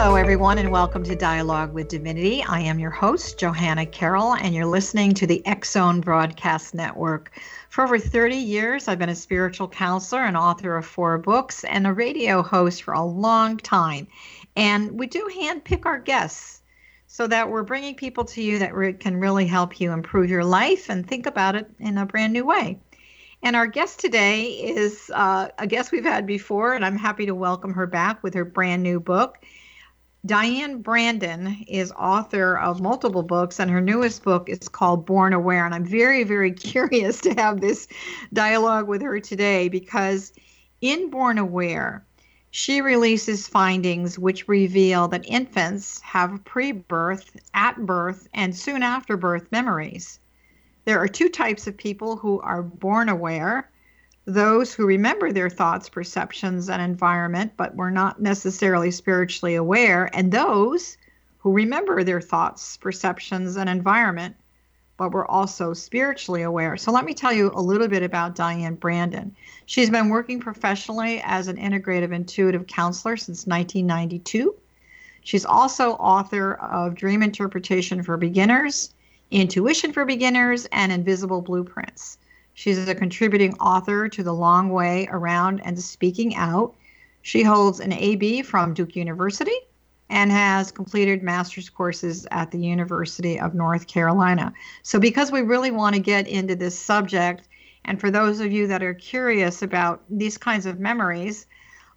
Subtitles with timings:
[0.00, 2.44] Hello, everyone, and welcome to Dialogue with Divinity.
[2.44, 7.32] I am your host, Johanna Carroll, and you're listening to the Zone Broadcast Network.
[7.68, 11.84] For over 30 years, I've been a spiritual counselor and author of four books and
[11.84, 14.06] a radio host for a long time.
[14.54, 16.62] And we do handpick our guests
[17.08, 20.44] so that we're bringing people to you that re- can really help you improve your
[20.44, 22.78] life and think about it in a brand new way.
[23.42, 27.34] And our guest today is uh, a guest we've had before, and I'm happy to
[27.34, 29.38] welcome her back with her brand new book.
[30.26, 35.64] Diane Brandon is author of multiple books, and her newest book is called Born Aware.
[35.64, 37.86] And I'm very, very curious to have this
[38.32, 40.32] dialogue with her today because
[40.80, 42.04] in Born Aware,
[42.50, 49.16] she releases findings which reveal that infants have pre birth, at birth, and soon after
[49.16, 50.18] birth memories.
[50.84, 53.70] There are two types of people who are born aware
[54.28, 60.30] those who remember their thoughts, perceptions, and environment, but were not necessarily spiritually aware, and
[60.30, 60.98] those
[61.38, 64.36] who remember their thoughts, perceptions, and environment,
[64.98, 66.76] but were also spiritually aware.
[66.76, 69.34] So, let me tell you a little bit about Diane Brandon.
[69.64, 74.54] She's been working professionally as an integrative intuitive counselor since 1992.
[75.22, 78.92] She's also author of Dream Interpretation for Beginners,
[79.30, 82.18] Intuition for Beginners, and Invisible Blueprints.
[82.58, 86.74] She's a contributing author to The Long Way Around and Speaking Out.
[87.22, 89.56] She holds an AB from Duke University
[90.10, 94.52] and has completed master's courses at the University of North Carolina.
[94.82, 97.46] So, because we really want to get into this subject,
[97.84, 101.46] and for those of you that are curious about these kinds of memories,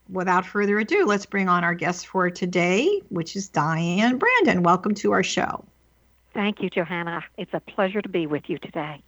[0.09, 4.61] without further ado, let's bring on our guest for today, which is Diane Brandon.
[4.61, 5.65] Welcome to our show.
[6.35, 7.23] Thank you, Johanna.
[7.35, 9.01] It's a pleasure to be with you today.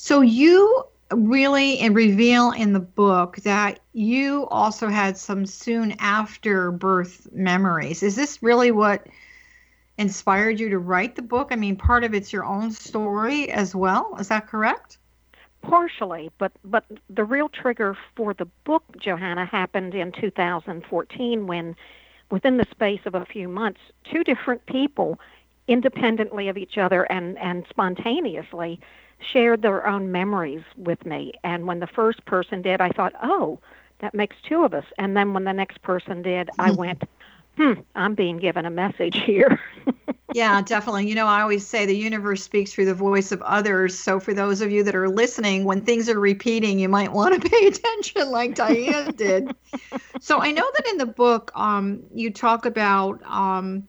[0.00, 7.26] So you really reveal in the book that you also had some soon after birth
[7.32, 8.04] memories.
[8.04, 9.08] Is this really what
[9.98, 11.48] inspired you to write the book?
[11.50, 14.14] I mean, part of it's your own story as well.
[14.20, 14.98] Is that correct?
[15.62, 21.74] Partially, but but the real trigger for the book, Johanna, happened in 2014 when,
[22.30, 25.18] within the space of a few months, two different people,
[25.66, 28.78] independently of each other and and spontaneously,
[29.20, 31.32] shared their own memories with me.
[31.44, 33.58] And when the first person did, I thought, oh,
[34.00, 34.84] that makes two of us.
[34.96, 37.02] And then when the next person did, I went,
[37.56, 39.60] hmm, I'm being given a message here.
[40.32, 41.08] yeah, definitely.
[41.08, 43.98] You know, I always say the universe speaks through the voice of others.
[43.98, 47.40] So for those of you that are listening, when things are repeating, you might want
[47.40, 49.54] to pay attention like Diane did.
[50.20, 53.88] so I know that in the book, um, you talk about um,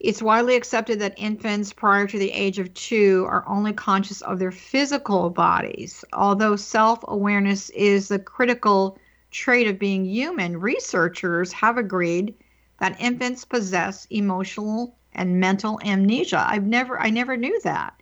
[0.00, 4.38] it's widely accepted that infants prior to the age of two are only conscious of
[4.38, 6.04] their physical bodies.
[6.12, 8.98] Although self awareness is the critical
[9.30, 12.34] trait of being human, researchers have agreed
[12.78, 16.44] that infants possess emotional and mental amnesia.
[16.46, 17.94] I've never, I never knew that.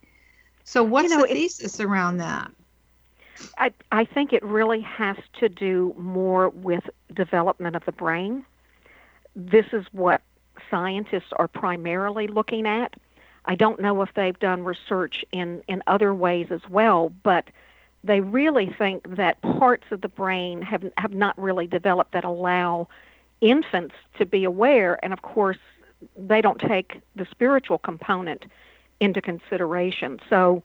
[0.63, 2.51] So, what's you know, the thesis around that?
[3.57, 6.83] I, I think it really has to do more with
[7.13, 8.45] development of the brain.
[9.35, 10.21] This is what
[10.69, 12.95] scientists are primarily looking at.
[13.45, 17.49] I don't know if they've done research in, in other ways as well, but
[18.03, 22.87] they really think that parts of the brain have, have not really developed that allow
[23.41, 24.99] infants to be aware.
[25.03, 25.57] And of course,
[26.17, 28.45] they don't take the spiritual component
[28.99, 30.19] into consideration.
[30.29, 30.63] So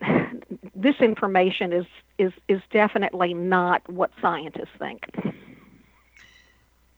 [0.74, 1.86] this information is,
[2.18, 5.06] is, is definitely not what scientists think.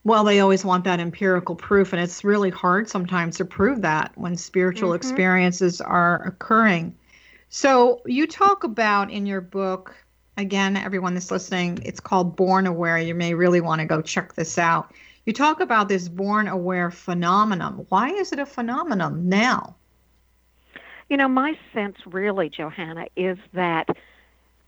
[0.03, 4.11] Well, they always want that empirical proof, and it's really hard sometimes to prove that
[4.15, 4.95] when spiritual mm-hmm.
[4.97, 6.95] experiences are occurring.
[7.49, 9.95] So, you talk about in your book,
[10.37, 12.99] again, everyone that's listening, it's called Born Aware.
[12.99, 14.93] You may really want to go check this out.
[15.25, 17.85] You talk about this born aware phenomenon.
[17.89, 19.75] Why is it a phenomenon now?
[21.09, 23.89] You know, my sense really, Johanna, is that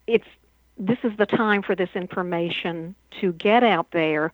[0.07, 0.27] it's
[0.77, 4.31] this is the time for this information to get out there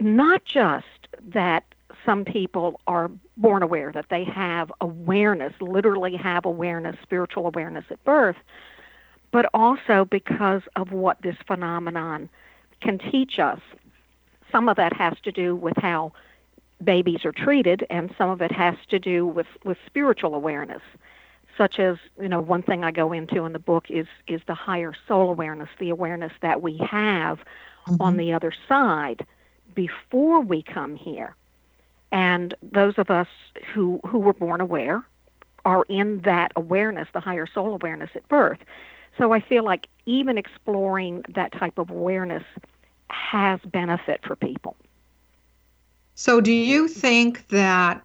[0.00, 0.86] not just
[1.28, 1.64] that
[2.04, 8.02] some people are born aware, that they have awareness, literally have awareness, spiritual awareness at
[8.04, 8.36] birth,
[9.30, 12.28] but also because of what this phenomenon
[12.80, 13.60] can teach us.
[14.50, 16.12] Some of that has to do with how
[16.82, 20.82] babies are treated, and some of it has to do with, with spiritual awareness,
[21.56, 24.54] such as, you know, one thing I go into in the book is, is the
[24.54, 27.40] higher soul awareness, the awareness that we have
[27.86, 28.00] mm-hmm.
[28.00, 29.26] on the other side
[29.74, 31.34] before we come here.
[32.10, 33.28] And those of us
[33.74, 35.04] who, who were born aware
[35.64, 38.58] are in that awareness, the higher soul awareness at birth.
[39.18, 42.44] So I feel like even exploring that type of awareness
[43.10, 44.76] has benefit for people.
[46.14, 48.04] So do you think that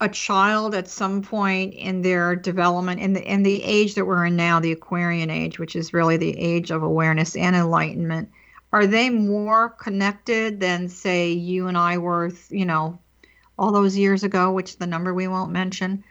[0.00, 4.26] a child at some point in their development in the in the age that we're
[4.26, 8.30] in now, the Aquarian age, which is really the age of awareness and enlightenment,
[8.72, 12.98] are they more connected than say you and I were, you know,
[13.58, 16.04] all those years ago, which the number we won't mention?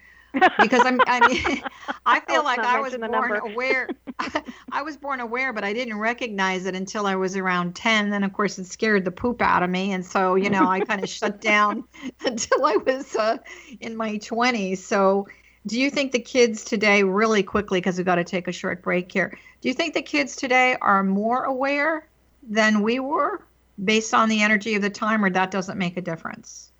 [0.59, 1.63] because I'm, I mean,
[2.05, 3.89] I feel like I was born aware.
[4.71, 8.09] I was born aware, but I didn't recognize it until I was around 10.
[8.09, 9.91] Then, of course, it scared the poop out of me.
[9.93, 11.83] And so, you know, I kind of shut down
[12.25, 13.37] until I was uh,
[13.79, 14.79] in my 20s.
[14.79, 15.27] So,
[15.65, 18.81] do you think the kids today, really quickly, because we've got to take a short
[18.81, 22.07] break here, do you think the kids today are more aware
[22.47, 23.41] than we were
[23.83, 26.71] based on the energy of the time, or that doesn't make a difference?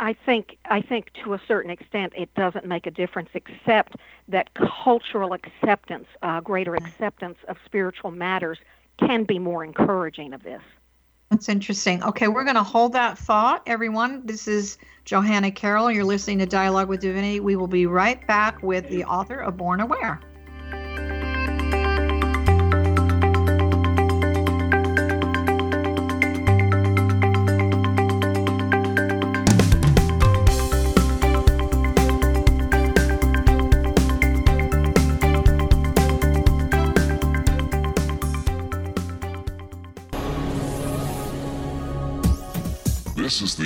[0.00, 3.96] I think I think to a certain extent it doesn't make a difference, except
[4.28, 8.58] that cultural acceptance, uh, greater acceptance of spiritual matters,
[8.98, 10.62] can be more encouraging of this.
[11.30, 12.02] That's interesting.
[12.02, 14.26] Okay, we're going to hold that thought, everyone.
[14.26, 15.90] This is Johanna Carroll.
[15.90, 17.40] You're listening to Dialogue with Divinity.
[17.40, 20.20] We will be right back with the author of Born Aware.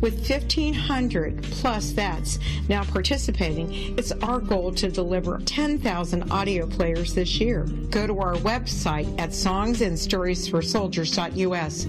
[0.00, 2.38] With 1,500 plus vets
[2.68, 7.64] now participating, it's our goal to deliver 10,000 audio players this year.
[7.90, 11.88] Go to our website at songsandstoriesforsoldiers.us.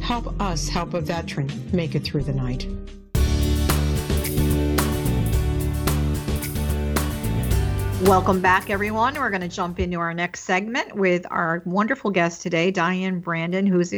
[0.00, 2.66] Help us help a veteran make it through the night.
[8.02, 9.14] Welcome back, everyone.
[9.14, 13.66] We're going to jump into our next segment with our wonderful guest today, Diane Brandon,
[13.66, 13.92] who's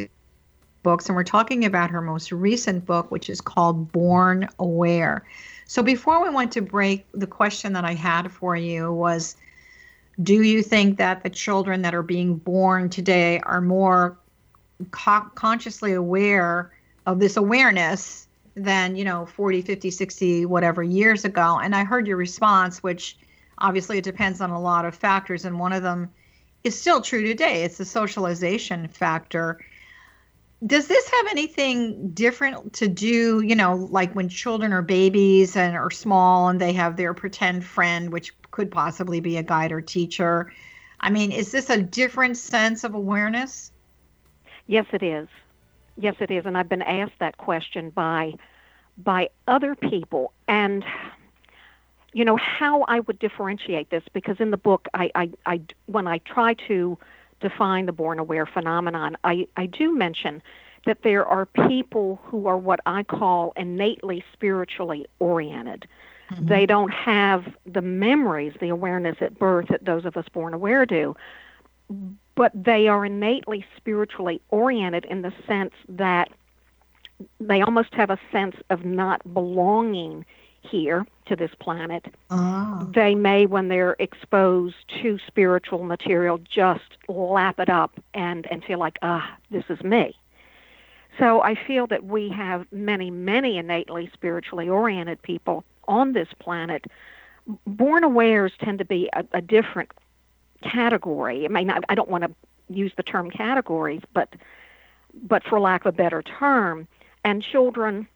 [0.83, 5.25] books, and we're talking about her most recent book, which is called Born Aware.
[5.67, 9.37] So before we went to break, the question that I had for you was
[10.23, 14.19] Do you think that the children that are being born today are more
[14.91, 16.73] co- consciously aware
[17.07, 21.59] of this awareness than, you know, 40, 50, 60, whatever years ago?
[21.63, 23.17] And I heard your response, which
[23.59, 26.11] obviously it depends on a lot of factors, and one of them
[26.65, 27.63] is still true today.
[27.65, 29.61] It's the socialization factor
[30.65, 35.75] does this have anything different to do you know like when children are babies and
[35.75, 39.81] are small and they have their pretend friend which could possibly be a guide or
[39.81, 40.53] teacher?
[41.01, 43.73] I mean is this a different sense of awareness?
[44.67, 45.29] Yes it is.
[45.97, 46.45] Yes it is.
[46.45, 48.35] And i've been asked that question by
[48.99, 50.33] by other people.
[50.47, 50.85] And
[52.13, 56.09] you know how i would differentiate this because in the book i i, I when
[56.09, 56.99] i try to
[57.41, 60.43] define the born aware phenomenon, I, I do mention
[60.87, 65.87] that there are people who are what I call innately spiritually oriented.
[66.31, 66.47] Mm-hmm.
[66.47, 70.87] They don't have the memories, the awareness at birth that those of us born aware
[70.87, 71.17] do,
[72.35, 76.31] but they are innately spiritually oriented in the sense that
[77.39, 80.25] they almost have a sense of not belonging
[80.63, 82.07] here to this planet.
[82.31, 82.89] Oh.
[82.95, 88.79] They may, when they're exposed to spiritual material, just lap it up and, and feel
[88.79, 90.17] like, ah, this is me.
[91.19, 96.87] So I feel that we have many, many innately spiritually oriented people on this planet.
[97.67, 99.91] Born awares tend to be a, a different
[100.63, 101.45] category.
[101.45, 102.35] I mean, I, I don't want to
[102.69, 104.35] use the term categories, but
[105.25, 106.87] but for lack of a better term,
[107.25, 108.07] and children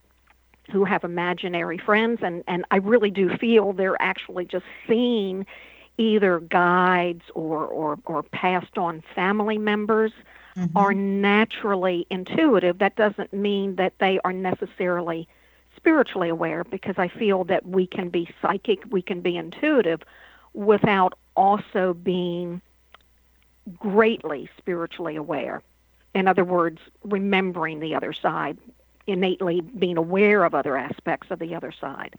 [0.71, 5.47] who have imaginary friends and and I really do feel they're actually just seeing
[5.99, 10.13] either guides or or, or passed on family members
[10.57, 10.77] mm-hmm.
[10.77, 15.29] are naturally intuitive that doesn't mean that they are necessarily
[15.77, 20.01] spiritually aware because I feel that we can be psychic we can be intuitive
[20.55, 22.63] without also being
[23.79, 25.63] greatly spiritually aware.
[26.15, 28.59] In other words, remembering the other side,
[29.07, 32.15] innately being aware of other aspects of the other side.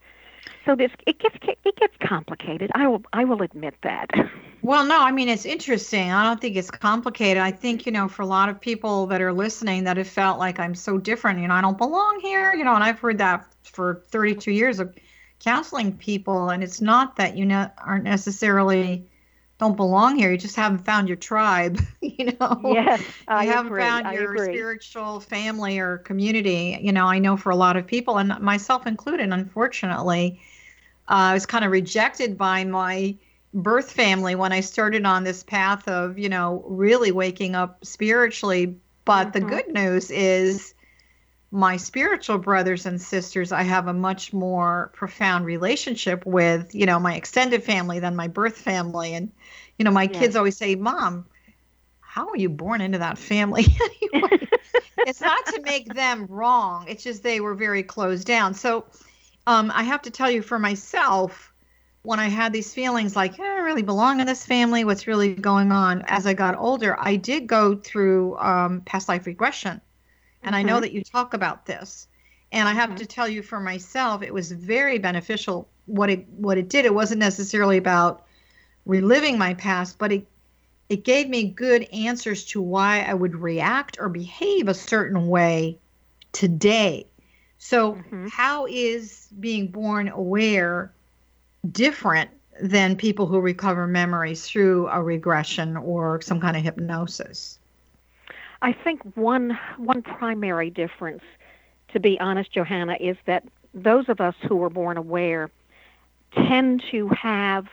[0.65, 2.71] So this it gets it gets complicated.
[2.73, 4.09] I will I will admit that.
[4.61, 6.11] Well, no, I mean it's interesting.
[6.11, 7.37] I don't think it's complicated.
[7.37, 10.39] I think you know for a lot of people that are listening that have felt
[10.39, 11.39] like I'm so different.
[11.39, 12.51] You know, I don't belong here.
[12.55, 14.95] You know, and I've heard that for 32 years of
[15.39, 19.05] counseling people, and it's not that you know aren't necessarily
[19.59, 20.31] don't belong here.
[20.31, 21.79] You just haven't found your tribe.
[22.01, 23.75] you know, yes, I you haven't agree.
[23.75, 26.77] found your spiritual family or community.
[26.81, 30.39] You know, I know for a lot of people, and myself included, unfortunately,
[31.07, 33.17] uh, I was kind of rejected by my
[33.53, 38.77] birth family when I started on this path of, you know, really waking up spiritually.
[39.05, 39.49] But the Mhm.
[39.49, 40.73] good news is
[41.55, 46.99] my spiritual brothers and sisters, I have a much more profound relationship with, you know,
[46.99, 49.13] my extended family than my birth family.
[49.13, 49.31] And,
[49.79, 51.25] you know, my kids always say, Mom,
[52.01, 53.65] how were you born into that family?
[54.13, 54.47] Anyway,
[55.05, 56.85] it's not to make them wrong.
[56.87, 58.53] It's just they were very closed down.
[58.53, 58.85] So
[59.47, 61.53] um, I have to tell you for myself,
[62.03, 65.07] when I had these feelings like, "Eh, I don't really belong in this family, what's
[65.07, 66.03] really going on?
[66.07, 69.81] As I got older, I did go through um, past life regression.
[70.45, 70.81] And I know Mhm.
[70.81, 72.07] that you talk about this.
[72.53, 72.97] And I have Mhm.
[72.97, 75.69] to tell you for myself, it was very beneficial.
[75.87, 78.25] What it what it did, it wasn't necessarily about
[78.85, 80.27] reliving my past, but it
[80.89, 85.79] it gave me good answers to why I would react or behave a certain way
[86.33, 87.07] today.
[87.59, 88.29] So, Mhm.
[88.29, 90.93] how is being born aware
[91.71, 97.54] different than people who recover memories through a regression or some kind of hypnosis?
[98.61, 101.23] I think one one primary difference,
[101.93, 103.43] to be honest, Johanna, is that
[103.73, 105.49] those of us who are born aware
[106.33, 107.67] tend to have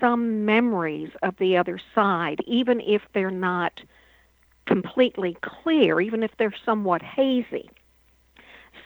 [0.00, 3.80] some memories of the other side, even if they're not
[4.66, 7.68] completely clear, even if they're somewhat hazy.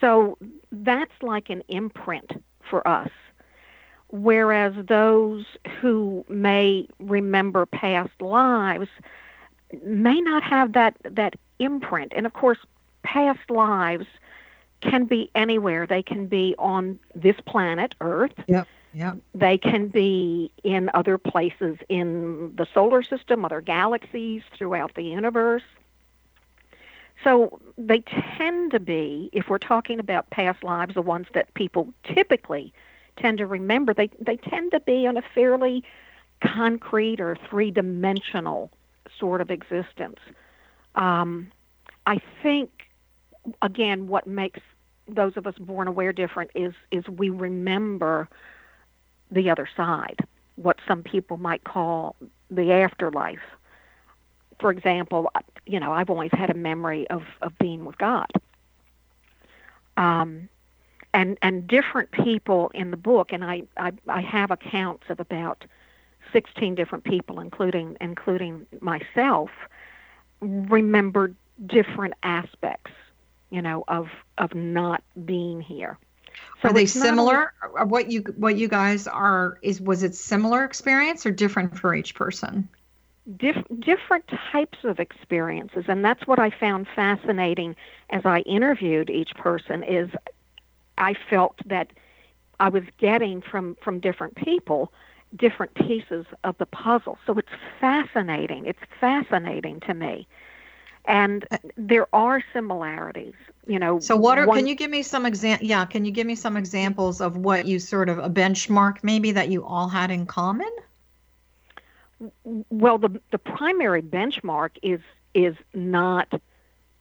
[0.01, 0.37] So
[0.71, 2.31] that's like an imprint
[2.69, 3.09] for us.
[4.11, 5.45] Whereas those
[5.81, 8.89] who may remember past lives
[9.83, 12.13] may not have that, that imprint.
[12.15, 12.59] And of course,
[13.03, 14.07] past lives
[14.81, 15.85] can be anywhere.
[15.85, 18.33] They can be on this planet, Earth.
[18.47, 18.63] Yeah.
[19.35, 25.63] They can be in other places in the solar system, other galaxies throughout the universe.
[27.23, 27.99] So they
[28.37, 32.73] tend to be, if we're talking about past lives, the ones that people typically
[33.17, 35.83] tend to remember, they, they tend to be on a fairly
[36.41, 38.71] concrete or three dimensional
[39.19, 40.19] sort of existence.
[40.95, 41.51] Um,
[42.05, 42.69] I think,
[43.61, 44.59] again, what makes
[45.07, 48.27] those of us born aware different is is we remember
[49.31, 50.19] the other side,
[50.55, 52.15] what some people might call
[52.49, 53.39] the afterlife.
[54.59, 55.31] For example,
[55.65, 58.29] you know, I've always had a memory of, of being with God.
[59.97, 60.49] Um,
[61.13, 65.65] and and different people in the book, and I, I, I have accounts of about
[66.31, 69.49] 16 different people, including including myself,
[70.41, 72.91] remembered different aspects,
[73.49, 75.97] you know, of of not being here.
[76.63, 77.53] are they only- similar?
[77.85, 82.15] What you what you guys are is was it similar experience or different for each
[82.15, 82.69] person?
[83.37, 87.75] diff- different types of experiences and that's what i found fascinating
[88.09, 90.09] as i interviewed each person is
[90.97, 91.91] i felt that
[92.59, 94.91] i was getting from from different people
[95.35, 100.27] different pieces of the puzzle so it's fascinating it's fascinating to me
[101.05, 103.35] and uh, there are similarities
[103.67, 106.11] you know So what are one- can you give me some exam yeah, can you
[106.11, 109.87] give me some examples of what you sort of a benchmark maybe that you all
[109.87, 110.69] had in common?
[112.43, 114.99] Well, the the primary benchmark is
[115.33, 116.41] is not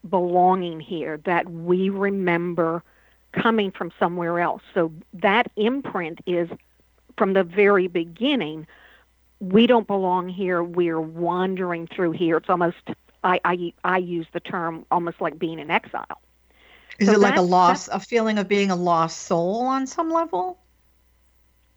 [0.08, 1.18] belonging here.
[1.24, 2.82] That we remember
[3.32, 4.62] coming from somewhere else.
[4.74, 6.48] So that imprint is
[7.18, 8.66] from the very beginning.
[9.40, 10.62] We don't belong here.
[10.62, 12.38] We're wandering through here.
[12.38, 12.76] It's almost
[13.24, 16.20] I I, I use the term almost like being in exile.
[17.00, 20.10] Is So it like a loss, a feeling of being a lost soul on some
[20.10, 20.60] level?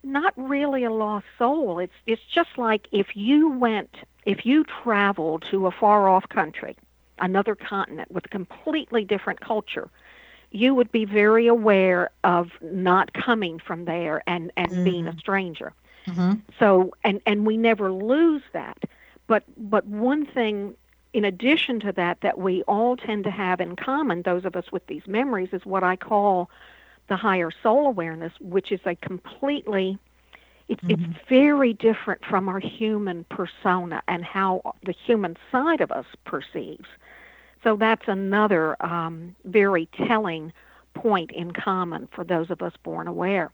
[0.04, 1.80] not really a lost soul.
[1.80, 3.90] It's it's just like if you went
[4.26, 6.76] if you traveled to a far off country,
[7.20, 9.90] another continent with a completely different culture,
[10.52, 15.74] you would be very aware of not coming from there and, and being a stranger.
[16.08, 16.34] Mm-hmm.
[16.60, 18.78] So and and we never lose that.
[19.28, 20.76] But but one thing
[21.14, 24.72] in addition to that that we all tend to have in common, those of us
[24.72, 26.50] with these memories, is what I call
[27.08, 29.98] the higher soul awareness, which is a completely
[30.68, 31.12] It, mm-hmm.
[31.12, 36.88] It's very different from our human persona and how the human side of us perceives.
[37.63, 40.52] So that's another um, very telling
[40.93, 43.52] point in common for those of us born aware.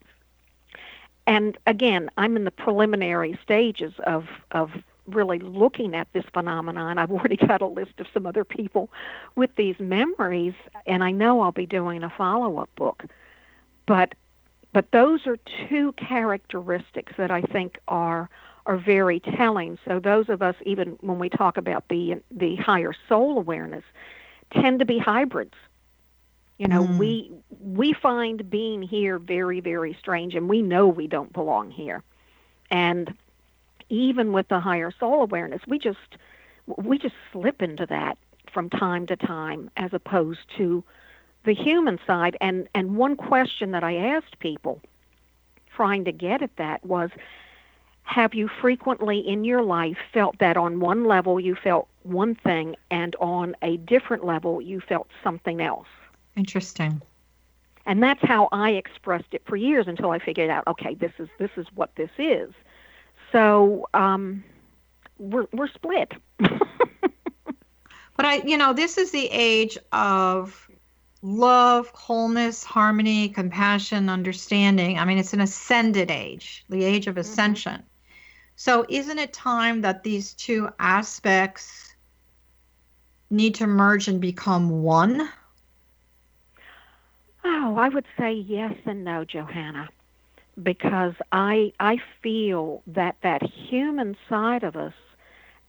[1.26, 4.72] And again, I'm in the preliminary stages of, of
[5.08, 6.98] really looking at this phenomenon.
[6.98, 8.90] I've already got a list of some other people
[9.36, 10.54] with these memories,
[10.86, 13.04] and I know I'll be doing a follow up book.
[13.86, 14.16] But
[14.74, 15.38] but those are
[15.70, 18.30] two characteristics that I think are
[18.68, 19.80] are very telling.
[19.88, 23.84] So those of us, even when we talk about the the higher soul awareness,
[24.52, 25.56] tend to be hybrids.
[26.60, 26.98] You know, mm.
[26.98, 32.04] we we find being here very very strange, and we know we don't belong here.
[32.70, 33.14] And
[33.90, 36.18] even with the higher soul awareness, we just
[36.66, 38.18] we just slip into that
[38.54, 40.84] from time to time, as opposed to
[41.46, 42.36] the human side.
[42.42, 44.82] And and one question that I asked people,
[45.74, 47.12] trying to get at that, was
[48.08, 52.78] have you frequently in your life felt that on one level you felt one thing
[52.90, 55.90] and on a different level you felt something else?
[56.38, 57.02] Interesting.
[57.86, 61.28] And that's how I expressed it for years until I figured out, okay, this is
[61.38, 62.54] this is what this is.
[63.34, 64.42] So um,
[65.20, 66.14] we're we're split.
[66.40, 66.50] but
[68.20, 70.70] I, you know, this is the age of
[71.22, 74.98] love, wholeness, harmony, compassion, understanding.
[74.98, 77.20] I mean, it's an ascended age, the age of mm-hmm.
[77.20, 77.74] ascension.
[77.74, 77.97] Mm-hmm.
[78.60, 81.94] So, isn't it time that these two aspects
[83.30, 85.30] need to merge and become one?
[87.46, 89.90] Oh, I would say yes and no, Johanna,
[90.64, 94.96] because I I feel that that human side of us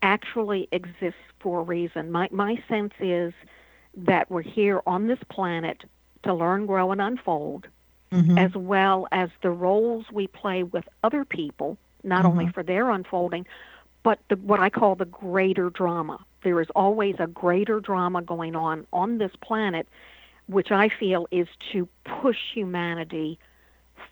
[0.01, 2.11] actually exists for a reason.
[2.11, 3.35] My my sense is
[3.99, 5.85] that we're here on this planet
[6.23, 7.67] to learn, grow, and unfold,
[8.11, 8.39] mm-hmm.
[8.39, 12.39] as well as the roles we play with other people not mm-hmm.
[12.39, 13.47] only for their unfolding,
[14.03, 16.25] but the, what I call the greater drama.
[16.43, 19.89] There is always a greater drama going on on this planet,
[20.47, 23.39] which I feel is to push humanity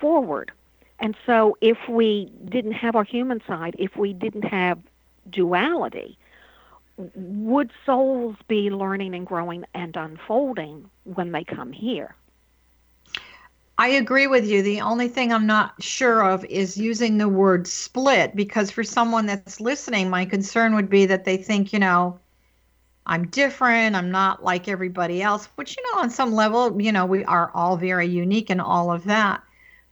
[0.00, 0.52] forward.
[0.98, 4.78] And so, if we didn't have our human side, if we didn't have
[5.28, 6.18] duality,
[6.96, 12.14] would souls be learning and growing and unfolding when they come here?
[13.78, 14.62] I agree with you.
[14.62, 19.26] The only thing I'm not sure of is using the word split because for someone
[19.26, 22.18] that's listening, my concern would be that they think, you know,
[23.04, 27.04] I'm different, I'm not like everybody else, which, you know, on some level, you know,
[27.04, 29.42] we are all very unique and all of that.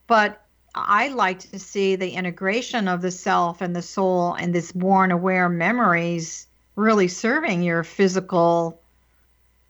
[0.07, 0.41] But
[0.75, 5.13] I like to see the integration of the self and the soul and this born
[5.13, 8.81] aware memories really serving your physical,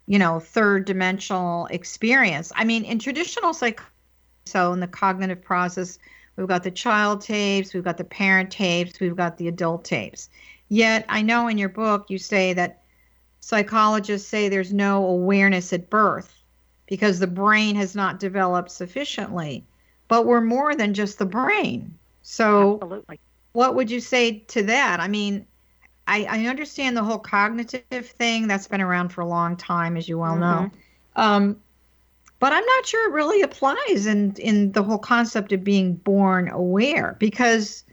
[0.07, 2.53] you know, third dimensional experience.
[2.55, 3.90] I mean, in traditional psychology,
[4.47, 5.99] so in the cognitive process,
[6.37, 10.29] we've got the child tapes, we've got the parent tapes, we've got the adult tapes.
[10.69, 12.83] Yet I know in your book you say that
[13.41, 16.35] psychologists say there's no awareness at birth
[16.87, 19.65] because the brain has not developed sufficiently.
[20.09, 21.99] But we're more than just the brain.
[22.23, 23.21] So Absolutely.
[23.53, 25.01] what would you say to that?
[25.01, 25.47] I mean,
[26.07, 30.09] I, I understand the whole cognitive thing that's been around for a long time, as
[30.09, 30.41] you well mm-hmm.
[30.41, 30.71] know.
[31.17, 31.57] Um,
[32.38, 36.49] but I'm not sure it really applies in in the whole concept of being born
[36.49, 37.85] aware because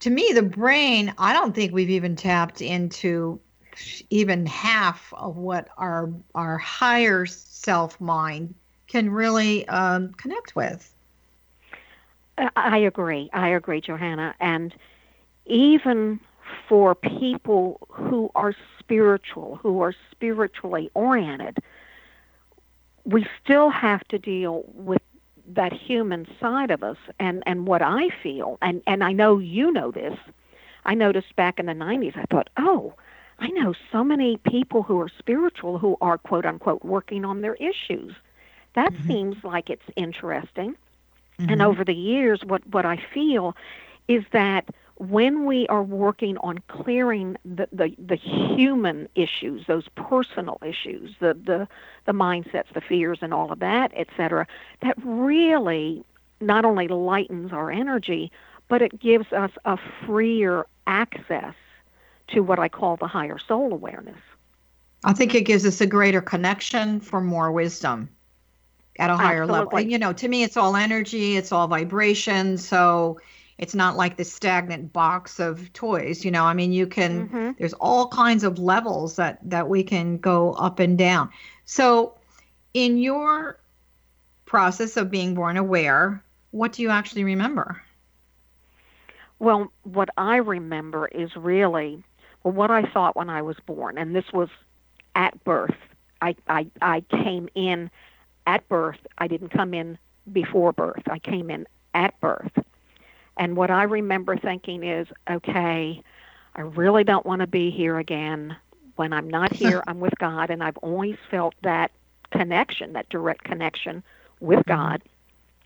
[0.00, 3.40] to me the brain I don't think we've even tapped into
[4.10, 8.54] even half of what our our higher self mind
[8.86, 10.94] can really um, connect with.
[12.56, 13.30] I agree.
[13.32, 14.34] I agree, Johanna.
[14.40, 14.74] And
[15.46, 16.20] even
[16.68, 21.58] for people who are spiritual, who are spiritually oriented,
[23.04, 25.02] we still have to deal with
[25.46, 29.72] that human side of us and and what I feel and and I know you
[29.72, 30.16] know this
[30.84, 32.94] I noticed back in the 90s I thought oh
[33.38, 37.56] I know so many people who are spiritual who are quote unquote working on their
[37.56, 38.14] issues
[38.74, 39.08] that mm-hmm.
[39.08, 40.76] seems like it's interesting
[41.38, 41.50] mm-hmm.
[41.50, 43.56] and over the years what what I feel
[44.08, 44.66] is that
[45.10, 51.34] when we are working on clearing the, the, the, human issues, those personal issues, the,
[51.34, 51.66] the,
[52.06, 54.46] the mindsets, the fears, and all of that, et cetera,
[54.80, 56.04] that really
[56.40, 58.30] not only lightens our energy,
[58.68, 61.54] but it gives us a freer access
[62.28, 64.20] to what I call the higher soul awareness.
[65.02, 68.08] I think it gives us a greater connection for more wisdom
[69.00, 69.80] at a higher Absolutely.
[69.80, 69.90] level.
[69.90, 72.56] You know, to me, it's all energy, it's all vibration.
[72.56, 73.18] So
[73.62, 77.50] it's not like the stagnant box of toys you know i mean you can mm-hmm.
[77.58, 81.30] there's all kinds of levels that that we can go up and down
[81.64, 82.14] so
[82.74, 83.58] in your
[84.44, 87.80] process of being born aware what do you actually remember
[89.38, 92.04] Well, what I remember is really
[92.44, 94.48] well what I thought when I was born, and this was
[95.16, 95.74] at birth.
[96.20, 97.90] I I, I came in
[98.46, 98.98] at birth.
[99.18, 99.98] I didn't come in
[100.32, 101.02] before birth.
[101.10, 102.52] I came in at birth.
[103.36, 106.02] And what I remember thinking is, okay,
[106.54, 108.56] I really don't want to be here again.
[108.96, 111.90] When I'm not here, I'm with God, and I've always felt that
[112.30, 114.02] connection, that direct connection
[114.40, 114.70] with mm-hmm.
[114.70, 115.02] God.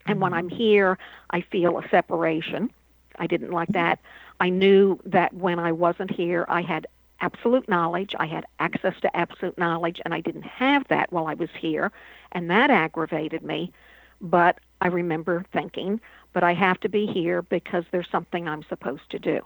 [0.06, 0.98] And when I'm here,
[1.30, 2.70] I feel a separation.
[3.18, 3.98] I didn't like that.
[4.38, 6.86] I knew that when I wasn't here, I had
[7.20, 8.14] absolute knowledge.
[8.18, 11.90] I had access to absolute knowledge, and I didn't have that while I was here,
[12.32, 13.72] and that aggravated me.
[14.20, 16.00] But I remember thinking,
[16.36, 19.40] but I have to be here because there's something I'm supposed to do.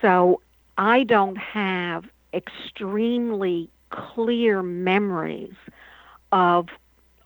[0.00, 0.40] So
[0.78, 5.52] I don't have extremely clear memories
[6.32, 6.68] of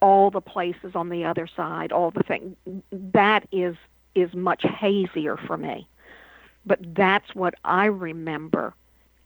[0.02, 2.56] all the places on the other side, all the things.
[2.90, 3.76] That is
[4.16, 5.86] is much hazier for me.
[6.66, 8.74] But that's what I remember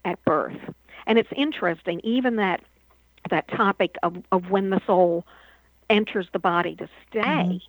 [0.04, 0.60] at birth.
[1.06, 2.60] And it's interesting, even that
[3.30, 5.24] that topic of, of when the soul
[5.88, 7.62] enters the body to stay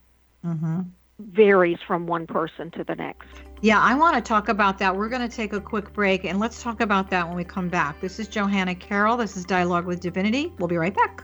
[0.43, 0.51] mm-hmm.
[0.51, 0.81] Mm-hmm.
[1.19, 3.27] Varies from one person to the next.
[3.61, 4.95] Yeah, I want to talk about that.
[4.95, 7.69] We're going to take a quick break and let's talk about that when we come
[7.69, 8.01] back.
[8.01, 9.17] This is Johanna Carroll.
[9.17, 10.53] This is Dialogue with Divinity.
[10.59, 11.23] We'll be right back.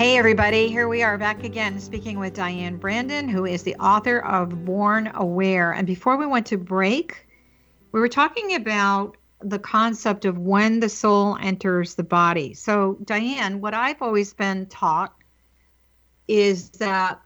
[0.00, 4.20] Hey, everybody, here we are back again speaking with Diane Brandon, who is the author
[4.20, 5.72] of Born Aware.
[5.72, 7.26] And before we went to break,
[7.92, 12.54] we were talking about the concept of when the soul enters the body.
[12.54, 15.14] So, Diane, what I've always been taught
[16.28, 17.20] is that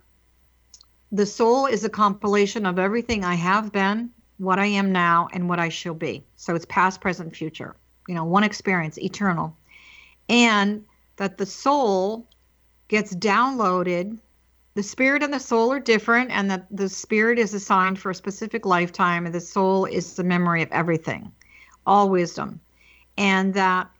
[1.12, 5.48] the soul is a compilation of everything I have been, what I am now, and
[5.48, 6.24] what I shall be.
[6.34, 7.76] So it's past, present, future.
[8.08, 9.56] You know, one experience, eternal.
[10.28, 10.84] And
[11.18, 12.26] that the soul
[12.94, 14.20] gets downloaded.
[14.74, 18.14] The spirit and the soul are different, and that the spirit is assigned for a
[18.14, 21.32] specific lifetime, and the soul is the memory of everything,
[21.86, 22.60] all wisdom.
[23.18, 23.90] And that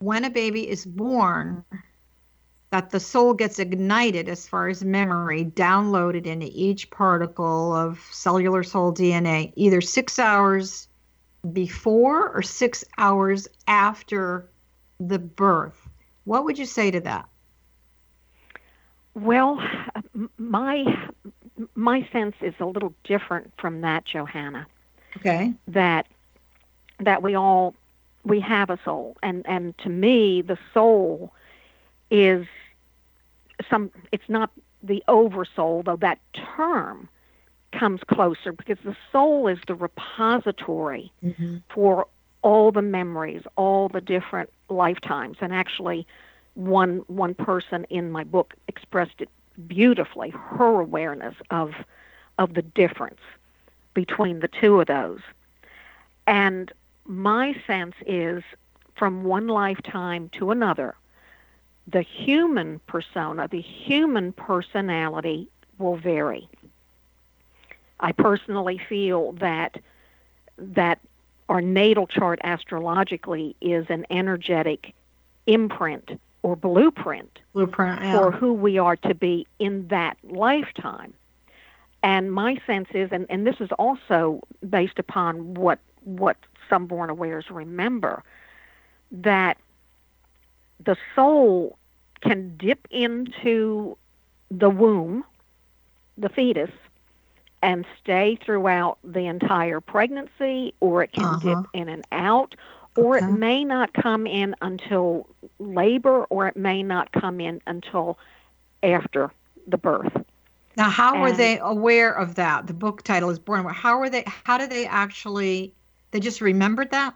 [0.00, 1.64] when a baby is born,
[2.70, 8.64] that the soul gets ignited as far as memory downloaded into each particle of cellular
[8.64, 10.88] soul DNA, either six hours
[11.52, 14.50] before or six hours after
[14.98, 15.88] the birth.
[16.24, 17.28] What would you say to that?
[19.14, 19.62] Well,
[20.38, 20.84] my
[21.74, 24.66] my sense is a little different from that, Johanna.
[25.16, 25.54] Okay.
[25.68, 26.06] That
[27.00, 27.74] that we all
[28.24, 31.32] we have a soul, and and to me, the soul
[32.10, 32.46] is
[33.70, 33.90] some.
[34.12, 34.50] It's not
[34.82, 35.96] the oversoul, though.
[35.96, 36.18] That
[36.56, 37.08] term
[37.72, 41.58] comes closer because the soul is the repository mm-hmm.
[41.68, 42.06] for
[42.42, 46.06] all the memories, all the different lifetimes, and actually
[46.54, 49.28] one one person in my book expressed it
[49.66, 51.74] beautifully her awareness of
[52.38, 53.20] of the difference
[53.92, 55.20] between the two of those.
[56.26, 56.72] And
[57.04, 58.42] my sense is
[58.96, 60.94] from one lifetime to another
[61.86, 66.48] the human persona the human personality will vary.
[68.00, 69.78] I personally feel that
[70.56, 71.00] that
[71.48, 74.94] our natal chart astrologically is an energetic
[75.46, 78.18] imprint or blueprint, blueprint yeah.
[78.18, 81.14] for who we are to be in that lifetime.
[82.02, 86.36] And my sense is, and, and this is also based upon what what
[86.68, 88.22] some born awares remember,
[89.10, 89.56] that
[90.84, 91.78] the soul
[92.20, 93.96] can dip into
[94.50, 95.24] the womb,
[96.18, 96.70] the fetus,
[97.62, 101.62] and stay throughout the entire pregnancy, or it can uh-huh.
[101.62, 102.54] dip in and out,
[102.96, 105.28] or it may not come in until
[105.58, 108.18] labor, or it may not come in until
[108.82, 109.30] after
[109.66, 110.12] the birth.
[110.76, 112.66] Now, how and, were they aware of that?
[112.66, 113.72] The book title is Born Aware.
[113.72, 114.24] How were they?
[114.44, 115.72] How did they actually?
[116.10, 117.14] They just remembered that.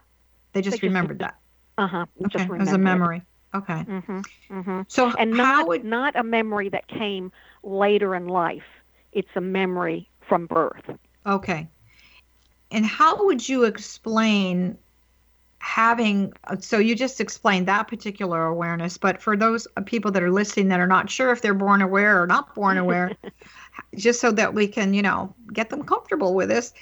[0.52, 1.32] They just, they remembered just,
[1.76, 1.82] that.
[1.82, 2.06] Uh huh.
[2.26, 3.22] Okay, it was a memory.
[3.54, 3.84] Okay.
[3.84, 4.80] Mm-hmm, mm-hmm.
[4.88, 8.64] So and not would, not a memory that came later in life.
[9.12, 10.84] It's a memory from birth.
[11.26, 11.68] Okay.
[12.70, 14.76] And how would you explain
[15.60, 20.68] having so you just explained that particular awareness but for those people that are listening
[20.68, 23.12] that are not sure if they're born aware or not born aware
[23.96, 26.72] just so that we can you know get them comfortable with this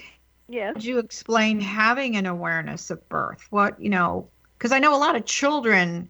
[0.48, 4.94] yes could you explain having an awareness of birth what you know because i know
[4.94, 6.08] a lot of children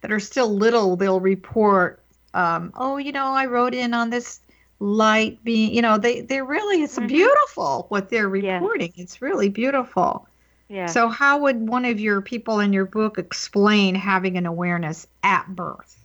[0.00, 2.02] that are still little they'll report
[2.34, 4.40] um, oh you know i wrote in on this
[4.80, 7.06] light being you know they they really it's mm-hmm.
[7.06, 9.04] beautiful what they're reporting yes.
[9.04, 10.26] it's really beautiful
[10.68, 10.86] yeah.
[10.86, 15.46] So, how would one of your people in your book explain having an awareness at
[15.48, 15.98] birth?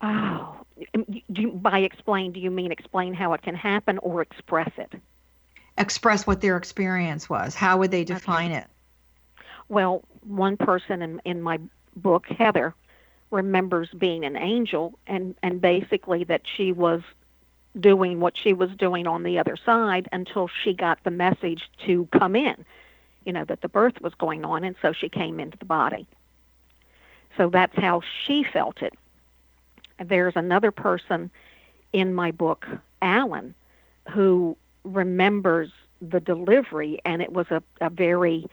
[0.00, 0.56] Oh,
[1.28, 4.92] you, by explain, do you mean explain how it can happen or express it?
[5.78, 7.54] Express what their experience was.
[7.54, 8.60] How would they define okay.
[8.60, 8.66] it?
[9.68, 11.58] Well, one person in, in my
[11.96, 12.74] book, Heather,
[13.30, 17.02] remembers being an angel and, and basically that she was
[17.78, 22.06] doing what she was doing on the other side until she got the message to
[22.18, 22.64] come in,
[23.24, 26.06] you know, that the birth was going on, and so she came into the body.
[27.36, 28.94] So that's how she felt it.
[29.98, 31.30] There's another person
[31.92, 32.66] in my book
[33.02, 33.54] Alan,
[34.10, 35.70] who remembers
[36.00, 38.46] the delivery, and it was a, a very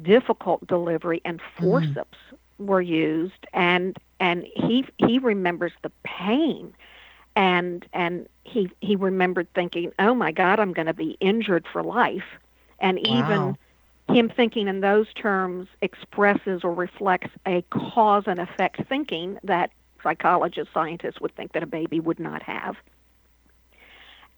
[0.00, 1.92] difficult delivery, and Mm-hmm.
[1.94, 2.18] forceps
[2.58, 6.72] were used, and and he he remembers the pain,
[7.36, 11.82] and and he he remembered thinking, oh my God, I'm going to be injured for
[11.82, 12.38] life,
[12.78, 13.58] and even Wow.
[14.08, 19.70] him thinking in those terms expresses or reflects a cause and effect thinking that
[20.02, 22.76] psychologists, scientists would think that a baby would not have.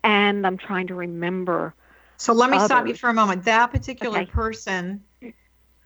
[0.05, 1.75] And I'm trying to remember.
[2.19, 3.45] So let me stop you for a moment.
[3.45, 4.27] That particular Okay.
[4.27, 5.05] person,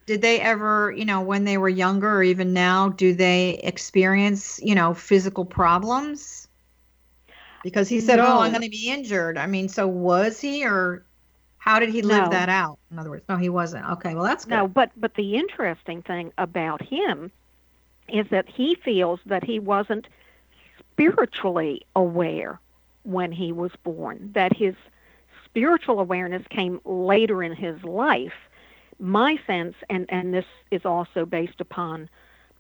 [0.07, 4.61] did they ever, you know, when they were younger or even now, do they experience,
[4.63, 6.46] you know, physical problems?
[7.67, 11.05] Because he said, "Oh, I'm going to be injured." I mean, so was he, or
[11.59, 12.31] how did he live No.
[12.31, 12.79] that out?
[12.93, 13.85] In other words, no, he wasn't.
[13.91, 14.55] Okay, well, that's good.
[14.55, 17.33] No, but but the interesting thing about him
[18.09, 20.07] is that he feels that he wasn't
[20.79, 22.61] spiritually aware
[23.03, 24.31] when he was born.
[24.35, 24.77] That his
[25.45, 28.35] spiritual awareness came later in his life.
[29.01, 32.09] My sense, and and this is also based upon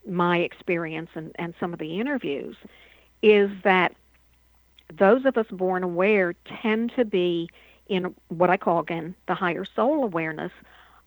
[0.05, 2.57] my experience and, and some of the interviews,
[3.23, 3.95] is that
[4.93, 7.49] those of us born aware tend to be
[7.89, 10.53] in what I call again the higher soul awareness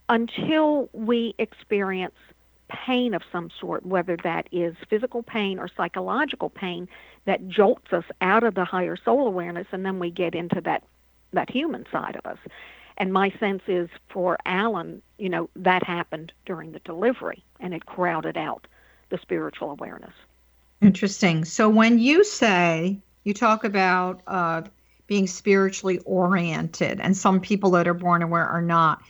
[0.08, 2.14] until we experience
[2.68, 6.88] pain of some sort, whether that is physical pain or psychological pain
[7.24, 10.84] that jolts us out of the higher soul awareness and then we get into that
[11.32, 12.38] that human side of us.
[12.96, 17.86] And my sense is for Alan, you know, that happened during the delivery and it
[17.86, 18.66] crowded out
[19.10, 20.12] the spiritual awareness.
[20.80, 21.44] Interesting.
[21.44, 24.62] So when you say you talk about uh,
[25.06, 29.02] being spiritually oriented, and some people that are born aware are not,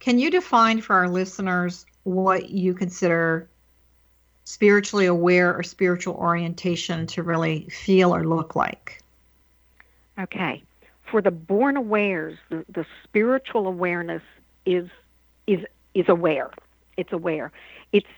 [0.00, 3.48] can you define for our listeners what you consider
[4.44, 9.02] spiritually aware or spiritual orientation to really feel or look like?
[10.18, 10.62] Okay.
[11.04, 14.22] For the born awares, the, the spiritual awareness
[14.66, 14.88] is
[15.46, 15.60] is
[15.94, 16.50] is aware.
[16.96, 17.52] It's aware.
[17.92, 18.08] It's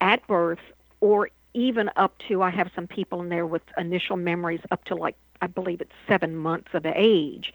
[0.00, 0.60] at birth
[1.00, 1.28] or
[1.58, 5.16] even up to I have some people in there with initial memories up to like
[5.42, 7.52] I believe it's 7 months of age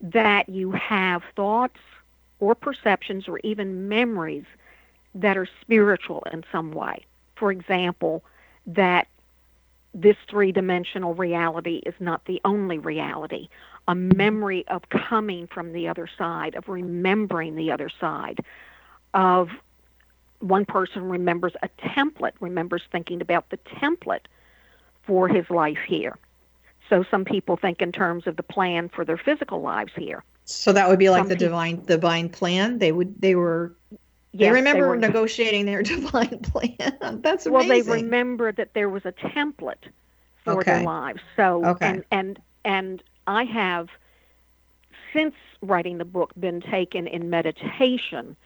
[0.00, 1.80] that you have thoughts
[2.38, 4.44] or perceptions or even memories
[5.14, 7.04] that are spiritual in some way.
[7.36, 8.24] For example,
[8.66, 9.08] that
[9.92, 13.48] this three dimensional reality is not the only reality.
[13.88, 18.38] A memory of coming from the other side, of remembering the other side,
[19.14, 19.50] of
[20.40, 24.26] one person remembers a template, remembers thinking about the template
[25.02, 26.18] for his life here.
[26.88, 30.24] So some people think in terms of the plan for their physical lives here.
[30.44, 32.78] So that would be like Some the peop- divine divine plan.
[32.78, 33.76] They would they were
[34.38, 36.98] they Yes, remember were- negotiating their divine plan.
[37.22, 37.52] That's amazing.
[37.52, 39.90] well, they remember that there was a template
[40.44, 40.72] for Okay.
[40.72, 41.20] their lives.
[41.36, 41.86] So Okay.
[41.86, 43.88] and and and I have
[45.12, 48.36] since writing the book been taken in meditation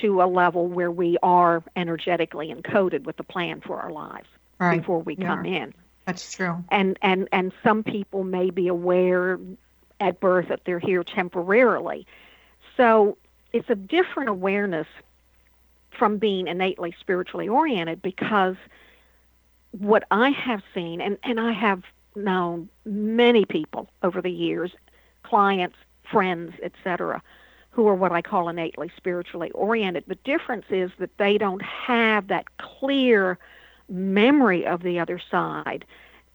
[0.00, 4.28] to a level where we are energetically encoded with the plan for our lives
[4.58, 4.78] Right.
[4.80, 5.74] before we You come in.
[6.04, 6.64] That's true.
[6.70, 9.38] And and and some people may be aware
[10.00, 12.06] at birth that they're here temporarily.
[12.76, 13.16] So
[13.52, 14.86] it's a different awareness
[15.98, 18.56] from being innately spiritually oriented because
[19.72, 21.82] what I have seen, and, and I have
[22.16, 24.72] known many people over the years,
[25.22, 25.76] clients,
[26.10, 27.22] friends, etc.,
[27.70, 30.04] who are what I call innately spiritually oriented.
[30.06, 33.38] The difference is that they don't have that clear
[33.88, 35.84] memory of the other side.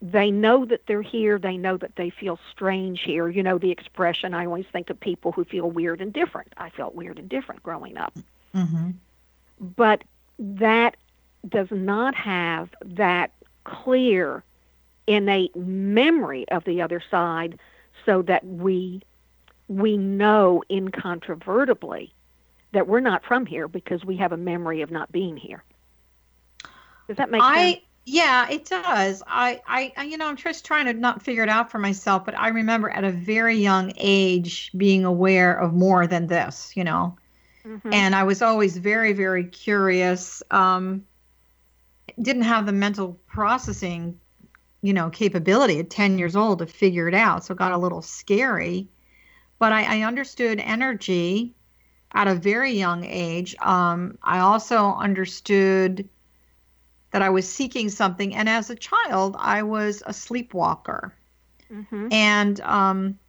[0.01, 1.39] They know that they're here.
[1.39, 3.27] They know that they feel strange here.
[3.29, 6.53] You know, the expression I always think of people who feel weird and different.
[6.57, 8.13] I felt weird and different growing up
[8.55, 8.91] Mm-hmm.
[9.59, 10.03] but
[10.39, 10.95] that
[11.47, 13.31] does not have that
[13.65, 14.43] clear
[15.07, 17.59] innate memory of the other side
[18.05, 19.01] so that we
[19.67, 22.13] we know incontrovertibly
[22.73, 25.63] that we're not from here because we have a memory of not being here
[27.07, 29.23] does that make I sense yeah, it does.
[29.25, 29.61] I,
[29.97, 32.49] I you know I'm just trying to not figure it out for myself, but I
[32.49, 37.17] remember at a very young age being aware of more than this, you know.
[37.65, 37.91] Mhm.
[37.91, 40.43] And I was always very very curious.
[40.51, 41.05] Um,
[42.21, 44.19] didn't have the mental processing,
[44.83, 47.77] you know, capability at 10 years old to figure it out, so it got a
[47.77, 48.87] little scary.
[49.59, 51.55] But I, I understood energy
[52.13, 53.55] at a very young age.
[53.59, 56.07] Um, I also understood
[57.11, 58.35] that I was seeking something.
[58.35, 61.13] And as a child, I was a sleepwalker.
[61.71, 62.11] Mhm.
[62.11, 63.19] And um,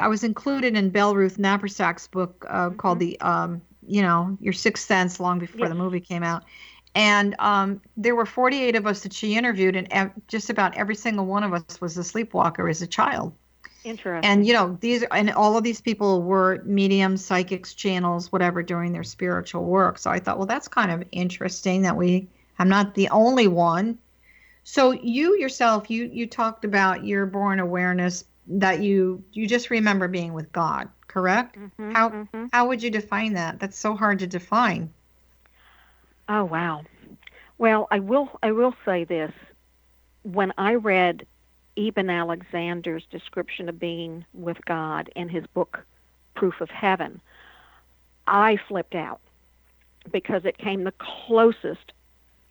[0.00, 4.86] I was included in Belleruth Naparstek's book uh, called the, um, you know, Your Sixth
[4.86, 6.44] Sense, long before the movie came out.
[6.94, 10.94] And um, there were 48 of us that she interviewed, and ev- just about every
[10.96, 13.34] single one of us was a sleepwalker as a child.
[13.84, 14.30] Interesting.
[14.30, 18.92] And you know these, and all of these people were mediums, psychics, channels, whatever, doing
[18.92, 19.98] their spiritual work.
[19.98, 22.28] So I thought, well, that's kind of interesting that we.
[22.58, 23.98] I'm not the only one.
[24.64, 30.08] So you yourself, you you talked about your born awareness that you you just remember
[30.08, 31.56] being with God, correct?
[31.56, 32.50] Mhm, How mhm.
[32.52, 33.58] how would you define that?
[33.60, 34.92] That's so hard to define.
[36.28, 36.82] Oh wow.
[37.58, 39.32] Well, I will I will say this.
[40.22, 41.26] When I read
[41.80, 45.84] Eben Alexander's description of being with God in his book
[46.34, 47.20] Proof of Heaven,
[48.26, 49.20] I flipped out
[50.12, 51.92] because it came the closest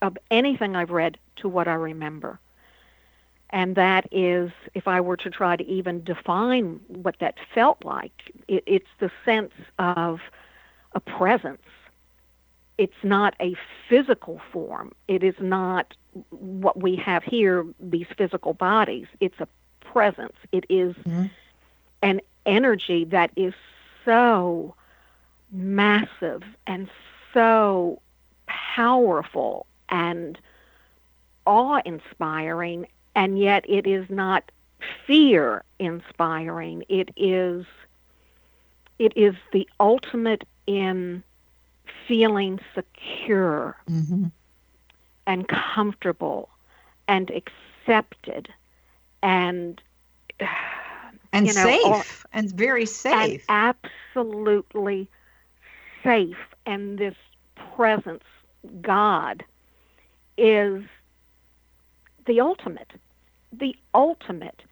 [0.02, 2.40] of anything I've read to what I remember.
[3.52, 8.34] And that is, if I were to try to even define what that felt like,
[8.48, 10.20] it, it's the sense of
[10.94, 11.62] a presence
[12.80, 13.56] it's not a
[13.90, 14.94] physical form.
[15.10, 15.94] It is not
[16.30, 19.06] what we have here, these physical bodies.
[19.20, 19.50] It's a
[19.82, 20.38] presence.
[20.54, 21.26] It is mm-hmm.
[22.02, 23.54] an energy that is
[24.06, 24.76] so
[25.52, 26.90] massive and
[27.34, 28.02] so
[28.48, 30.40] powerful and
[31.46, 34.54] awe inspiring, and yet it is not
[35.06, 36.86] fear inspiring.
[36.88, 37.66] It is
[39.00, 41.24] it is the ultimate in
[42.10, 44.26] feeling secure mm-hmm.
[45.28, 46.50] and comfortable
[47.08, 48.50] and accepted
[49.24, 49.82] and
[51.32, 52.04] And you know, safe, all-
[52.34, 53.46] and very safe.
[53.48, 53.78] and
[54.16, 55.08] absolutely
[56.04, 57.14] safe and this
[57.76, 58.24] presence
[58.82, 59.44] god
[60.38, 60.84] is
[62.26, 62.92] the ultimate
[63.52, 64.64] the ultimate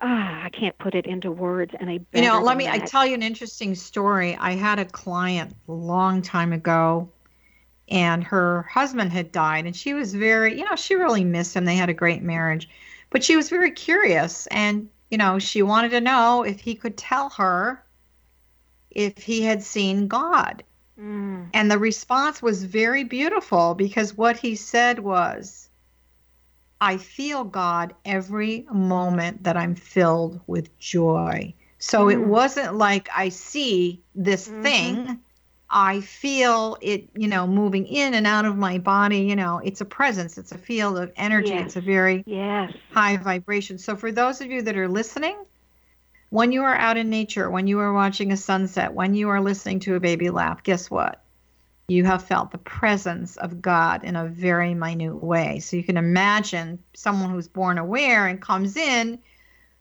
[0.00, 3.06] ah, i can't put it into words and I, You know, let me I tell
[3.06, 4.36] you an interesting story.
[4.36, 7.08] I had a client a long time ago
[7.88, 11.64] and her husband had died and she was very, you know, she really missed him.
[11.64, 12.68] They had a great marriage.
[13.10, 16.96] But she was very curious and, you know, she wanted to know if he could
[16.96, 17.84] tell her
[18.90, 20.62] if he had seen God.
[20.98, 21.48] Mm.
[21.52, 25.69] And the response was very beautiful because what he said was,
[26.80, 31.54] I feel God every moment that I'm filled with joy.
[31.78, 32.26] So it Mm.
[32.26, 34.62] wasn't like I see this Mhm.
[34.62, 35.20] thing.
[35.70, 39.20] I feel it, you know, moving in and out of my body.
[39.20, 41.66] You know, it's a presence, it's a field of energy, Yes.
[41.66, 43.78] it's a very yes high vibration.
[43.78, 45.36] So for those of you that are listening,
[46.30, 49.40] when you are out in nature, when you are watching a sunset, when you are
[49.40, 51.24] listening to a baby laugh, guess what?
[51.90, 55.58] You have felt the presence of God in a very minute way.
[55.58, 59.18] So you can imagine someone who's born aware and comes in,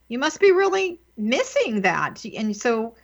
[0.08, 2.26] you must be really missing that.
[2.26, 2.96] And so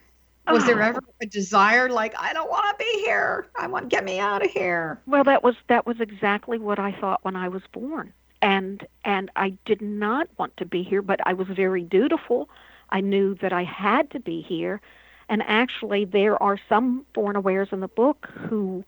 [0.48, 0.88] was there Oh.
[0.88, 3.48] ever a desire like I don't want to be here.
[3.56, 5.00] I want get me out of here.
[5.06, 9.30] Well, that was that was exactly what I thought when I was born, and and
[9.36, 12.50] I did not want to be here, but I was very dutiful.
[12.90, 14.82] I knew that I had to be here,
[15.30, 18.84] and actually, there are some born awares in the book who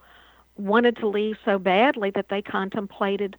[0.57, 3.37] wanted to leave so badly that they contemplated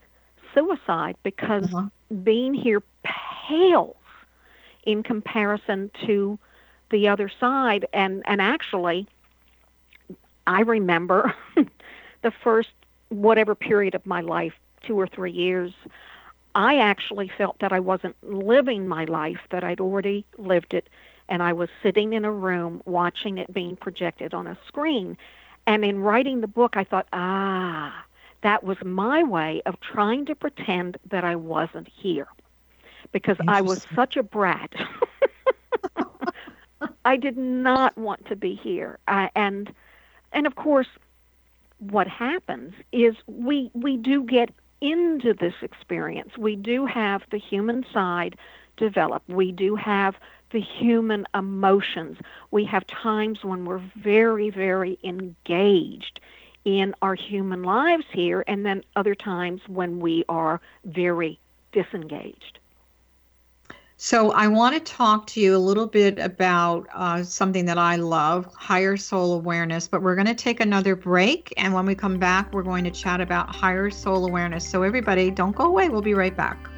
[0.54, 1.88] suicide because Uh-huh.
[2.22, 3.96] being here pales
[4.84, 6.38] in comparison to
[6.90, 9.06] the other side and and actually
[10.46, 11.34] I remember
[12.22, 12.70] the first
[13.10, 15.72] whatever period of my life, two or three years,
[16.54, 20.88] I actually felt that I wasn't living my life, that I'd already lived it,
[21.28, 25.16] and I was sitting in a room watching it being projected on a screen.
[25.68, 28.06] And in writing the book, I thought, ah,
[28.40, 32.26] that was my way of trying to pretend that I wasn't here
[33.12, 34.72] because I was such a brat.
[37.04, 38.98] I did not want to be here.
[39.08, 39.70] I, and
[40.32, 40.88] and of course
[41.80, 44.48] what happens is we we do get
[44.80, 46.38] into this experience.
[46.38, 48.36] We do have the human side
[48.78, 49.22] develop.
[49.28, 50.14] We do have
[50.50, 52.18] the human emotions.
[52.50, 56.20] We have times when we're very very engaged
[56.64, 61.38] in our human lives here and then other times when we are very
[61.72, 62.58] disengaged.
[64.00, 67.96] So I want to talk to you a little bit about uh, something that I
[67.96, 69.88] love, higher soul awareness.
[69.88, 72.92] But we're going to take another break, and when we come back, we're going to
[72.92, 74.68] chat about higher soul awareness.
[74.70, 75.88] So everybody, don't go away.
[75.88, 76.77] We'll be right back.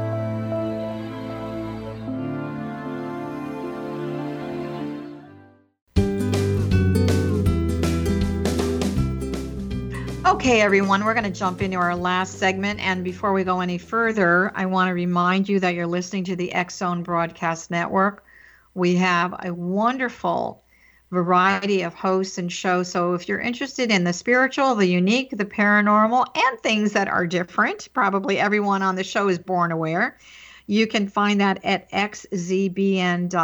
[10.31, 12.79] Okay, everyone, we're going to jump into our last segment.
[12.79, 16.37] And before we go any further, I want to remind you that you're listening to
[16.37, 18.23] the Zone Broadcast Network.
[18.73, 20.63] We have a wonderful
[21.11, 22.89] variety of hosts and shows.
[22.89, 27.27] So if you're interested in the spiritual, the unique, the paranormal, and things that are
[27.27, 30.17] different, probably everyone on the show is born aware.
[30.65, 33.35] you can find that at xzbn.net.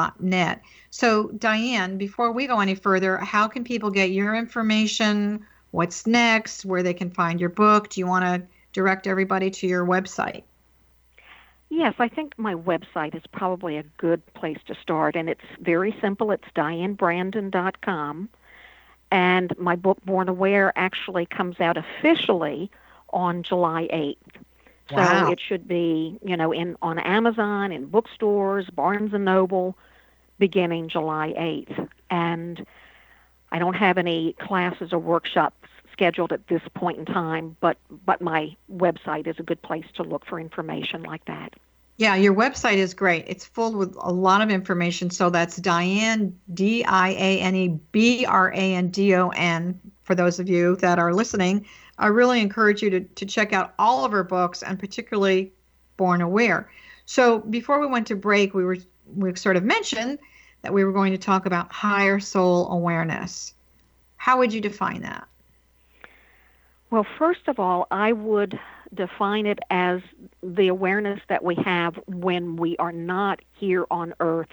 [0.89, 5.45] So, Diane, before we go any further, how can people get your information?
[5.77, 6.65] What's next?
[6.65, 7.89] Where they can find your book?
[7.89, 8.41] Do you want to
[8.73, 10.41] direct everybody to your website?
[11.69, 15.95] Yes, I think my website is probably a good place to start, and it's very
[16.01, 16.31] simple.
[16.31, 18.27] It's dianebrandon.com.
[19.11, 22.71] And my book, Born Aware, actually comes out officially
[23.13, 24.41] on July 8th.
[24.89, 25.31] So Wow.
[25.31, 29.77] it should be, you know, in on Amazon, in bookstores, Barnes and Noble,
[30.39, 31.87] beginning July 8th.
[32.09, 32.65] And
[33.51, 35.56] I don't have any classes or workshops
[35.97, 40.03] scheduled at this point in time, but but my website is a good place to
[40.03, 41.53] look for information like that.
[41.97, 43.25] Yeah, your website is great.
[43.27, 45.09] It's full with a lot of information.
[45.09, 49.79] So that's Diane, D I A N E B R A N D O N,
[50.03, 51.65] for those of you that are listening.
[51.97, 55.51] I really encourage you to, to check out all of her books and particularly
[55.97, 56.69] Born Aware.
[57.07, 58.77] So before we went to break, we were
[59.15, 60.19] we sort of mentioned
[60.61, 63.55] that we were going to talk about higher soul awareness.
[64.17, 65.27] How would you define that?
[66.89, 68.57] Well, first of all, I would
[68.93, 70.01] define it as
[70.41, 74.49] the awareness that we have when we are not here on earth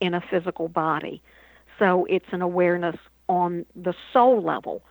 [0.00, 1.22] in a physical body.
[1.78, 2.96] So it's an awareness
[3.28, 4.82] on the soul level,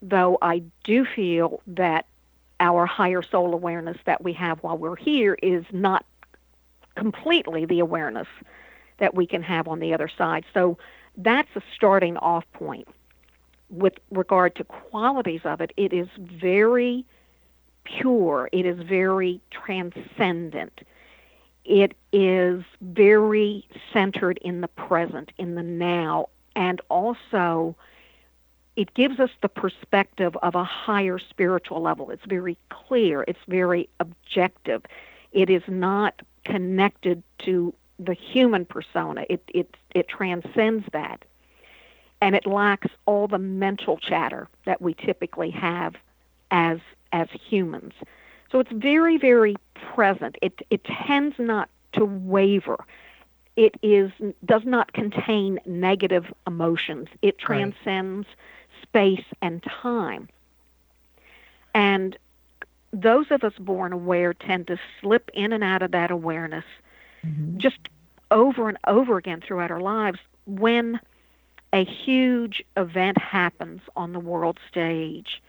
[0.00, 2.06] though I do feel that
[2.58, 6.06] our higher soul awareness that we have while we're here is not
[6.94, 8.28] completely the awareness
[8.98, 10.44] that we can have on the other side.
[10.54, 10.78] So
[11.16, 12.88] that's a starting off point
[13.70, 17.04] with regard to qualities of it, it is very
[17.84, 18.48] pure.
[18.52, 20.80] It is very transcendent.
[21.64, 27.76] It is very centered in the present, in the now, and also
[28.76, 32.10] it gives us the perspective of a higher spiritual level.
[32.10, 34.82] It's very clear, it's very objective.
[35.32, 39.26] It is not connected to the human persona.
[39.28, 41.24] It it it transcends that
[42.20, 45.94] and it lacks all the mental chatter that we typically have
[46.50, 46.78] as
[47.12, 47.94] as humans.
[48.50, 50.36] So it's very very present.
[50.42, 52.78] It it tends not to waver.
[53.56, 54.10] It is
[54.44, 57.08] does not contain negative emotions.
[57.22, 58.26] It transcends
[58.82, 60.28] space and time.
[61.74, 62.16] And
[62.92, 66.64] those of us born aware tend to slip in and out of that awareness
[67.24, 67.58] mm-hmm.
[67.58, 67.78] just
[68.30, 71.00] over and over again throughout our lives when
[71.72, 75.42] a huge event happens on the world stage,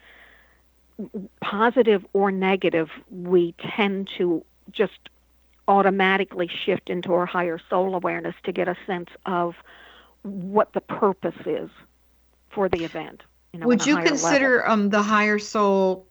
[1.42, 5.10] positive or negative, we tend to just
[5.68, 9.56] automatically shift into our higher soul awareness to get a sense of
[10.24, 11.70] what the purpose is
[12.50, 13.24] for the event.
[13.54, 16.06] You know, Would you consider um, the higher soul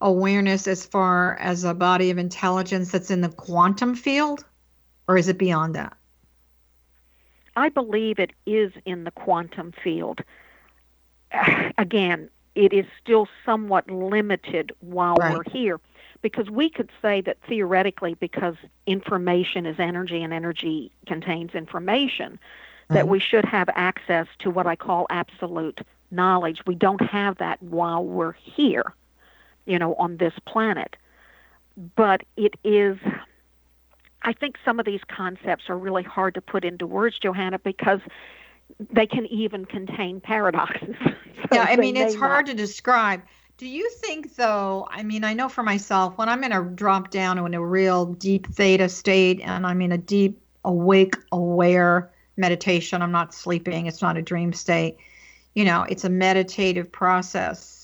[0.00, 4.44] awareness as far as a body of intelligence that's in the quantum field,
[5.08, 5.96] or is it beyond that?
[7.58, 10.20] I believe it is in the quantum field.
[11.78, 15.32] Again, it is still somewhat limited while Right.
[15.34, 15.80] we're here
[16.22, 18.54] because we could say that theoretically, because
[18.86, 22.38] information is energy and energy contains information,
[22.88, 23.08] that Right.
[23.08, 25.80] we should have access to what I call absolute
[26.12, 26.62] knowledge.
[26.64, 28.94] We don't have that while we're here,
[29.66, 30.96] you know, on this planet.
[31.96, 32.98] But it is
[34.22, 38.00] I think some of these concepts are really hard to put into words, Johanna, because
[38.92, 40.96] they can even contain paradoxes.
[41.50, 43.22] So yeah, I mean, it's hard not- to describe.
[43.58, 44.88] Do you think, though?
[44.90, 48.06] I mean, I know for myself, when I'm in a drop down in a real
[48.06, 54.02] deep theta state and I'm in a deep, awake, aware meditation, I'm not sleeping, it's
[54.02, 54.96] not a dream state,
[55.54, 57.77] you know, it's a meditative process.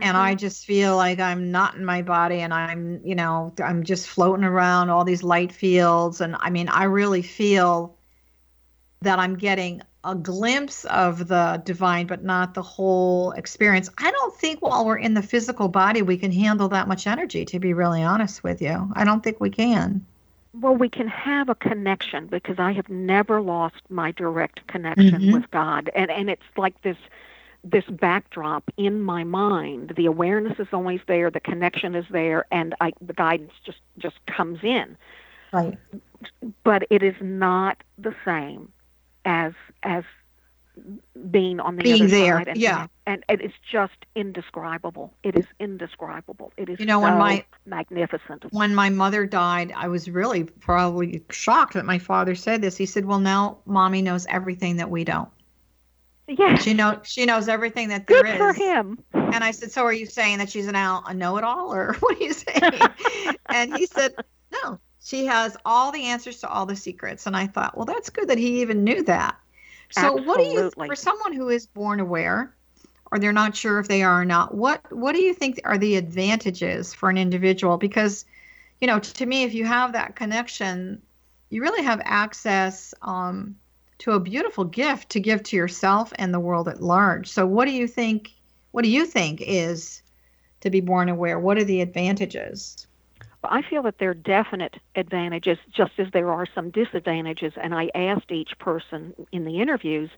[0.00, 3.84] And I just feel like I'm not in my body and I'm, you know, I'm
[3.84, 6.20] just floating around all these light fields.
[6.20, 7.96] And I mean, I really feel
[9.02, 13.88] that I'm getting a glimpse of the divine, but not the whole experience.
[13.98, 17.44] I don't think while we're in the physical body, we can handle that much energy,
[17.46, 18.90] to be really honest with you.
[18.94, 20.04] I don't think we can.
[20.60, 25.32] Well, we can have a connection because I have never lost my direct connection Mhm.
[25.32, 26.98] with God, and and it's like this
[27.64, 29.92] this backdrop in my mind.
[29.96, 34.16] The awareness is always there, the connection is there, and I the guidance just just
[34.26, 34.96] comes in.
[35.52, 35.78] Right.
[36.64, 38.72] But it is not the same
[39.24, 39.52] as
[39.82, 40.04] as
[41.30, 42.48] being on the Being other there, side.
[42.48, 42.86] And, yeah.
[43.06, 45.12] and it is just indescribable.
[45.22, 46.50] It is indescribable.
[46.56, 48.46] It is You know, when my- magnificent.
[48.52, 52.76] When my mother died, I was really probably shocked that my father said this.
[52.78, 55.28] He said, "Well, now mommy knows everything that we don't.
[56.28, 56.56] Yeah.
[56.56, 58.98] She know she knows everything that there Good is." for him.
[59.12, 62.20] And I said, "So are you saying that she's an out a know-it-all, or what
[62.20, 62.80] are you saying?"
[63.46, 64.14] and he said,
[64.52, 67.26] "No, she has all the answers to all the secrets.
[67.26, 69.36] And I thought, well, that's good that he even knew that.
[69.90, 72.54] So, what do you, for someone who is born aware,
[73.10, 75.76] or they're not sure if they are or not, what what do you think are
[75.76, 77.76] the advantages for an individual?
[77.76, 78.24] Because,
[78.80, 81.02] you know, to me, if you have that connection,
[81.50, 83.56] you really have access um,
[84.02, 87.28] to a beautiful gift to give to yourself and the world at large.
[87.28, 88.32] So, what do you think?
[88.72, 90.02] What do you think is
[90.60, 91.38] to be born aware?
[91.38, 92.88] What are the advantages?
[93.42, 97.52] Well, I feel that there are definite advantages, just as there are some disadvantages.
[97.56, 100.10] And I asked each person in the interviews,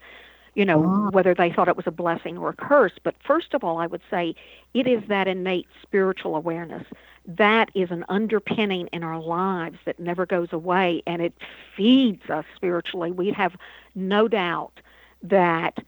[0.54, 1.10] you know, oh.
[1.10, 2.92] whether they thought it was a blessing or a curse.
[3.02, 4.34] But first of all, I would say
[4.72, 6.86] it is that innate spiritual awareness.
[7.26, 11.34] That is an underpinning in our lives that never goes away, and it
[11.76, 13.10] feeds us spiritually.
[13.10, 13.56] We have
[13.94, 14.80] no doubt
[15.22, 15.78] that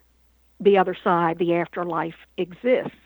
[0.59, 2.97] the other side, the afterlife, exists.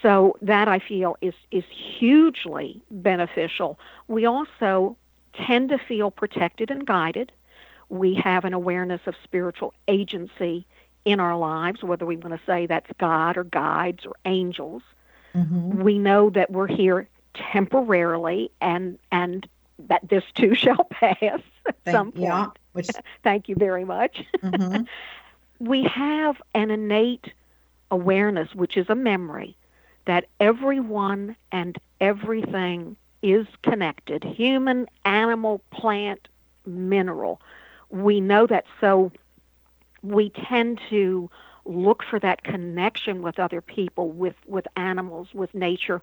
[0.00, 3.78] So that I feel is is hugely beneficial.
[4.08, 4.96] We also
[5.34, 7.32] tend to feel protected and guided.
[7.88, 10.66] We have an awareness of spiritual agency
[11.04, 14.82] in our lives, whether we want to say that's God or guides or angels.
[15.34, 15.82] Mm-hmm.
[15.82, 21.94] We know that we're here temporarily and and that this too shall pass at Thank,
[21.94, 22.24] some point.
[22.24, 22.88] Yeah, which...
[23.22, 24.24] Thank you very much.
[24.42, 24.84] Mm-hmm.
[25.66, 27.32] we have an innate
[27.90, 29.56] awareness, which is a memory,
[30.06, 36.28] that everyone and everything is connected human, animal, plant,
[36.66, 37.40] mineral.
[37.90, 39.12] We know that, so
[40.02, 41.30] we tend to
[41.64, 46.02] look for that connection with other people, with, with animals, with nature.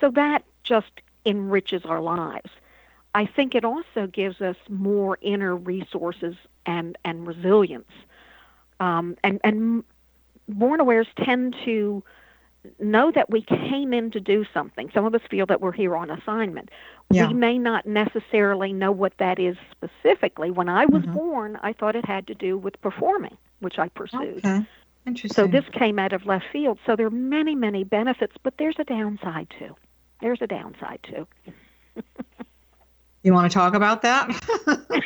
[0.00, 2.50] So that just enriches our lives.
[3.14, 6.34] I think it also gives us more inner resources
[6.64, 7.90] and, and resilience.
[8.80, 9.84] Um, and, and
[10.48, 12.02] born awares tend to
[12.78, 14.90] know that we came in to do something.
[14.94, 16.70] Some of us feel that we're here on assignment.
[17.10, 17.28] Yeah.
[17.28, 20.50] We may not necessarily know what that is specifically.
[20.50, 21.12] When I was mm-hmm.
[21.12, 24.38] born, I thought it had to do with performing, which I pursued.
[24.38, 24.64] Okay.
[25.06, 25.34] Interesting.
[25.34, 26.78] So this came out of left field.
[26.86, 29.74] So there are many, many benefits, but there's a downside too.
[30.22, 31.26] There's a downside too.
[33.22, 34.28] you want to talk about that?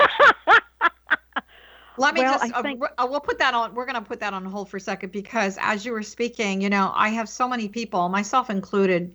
[1.98, 2.82] Let me well, just, uh, think...
[2.84, 5.12] uh, we'll put that on, we're going to put that on hold for a second
[5.12, 9.14] because as you were speaking, you know, I have so many people, myself included,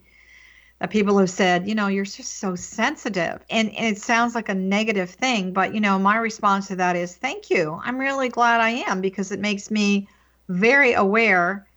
[0.79, 3.45] that people have said, you know, you're just so sensitive.
[3.51, 6.95] And, and it sounds like a negative thing, but, you know, my response to that
[6.95, 7.79] is thank you.
[7.83, 10.07] I'm really glad I am because it makes me
[10.49, 11.67] very aware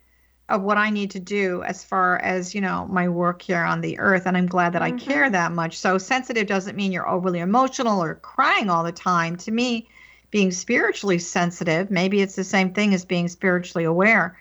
[0.47, 3.81] of what I need to do as far as, you know, my work here on
[3.81, 4.27] the earth.
[4.27, 4.95] And I'm glad that mm-hmm.
[4.95, 5.77] I care that much.
[5.77, 9.37] So sensitive doesn't mean you're overly emotional or crying all the time.
[9.37, 9.87] To me,
[10.29, 14.37] being spiritually sensitive, maybe it's the same thing as being spiritually aware.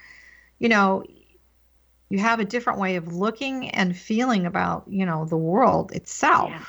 [0.59, 1.05] You know,
[2.11, 6.51] you have a different way of looking and feeling about, you know, the world itself.
[6.51, 6.65] Yeah.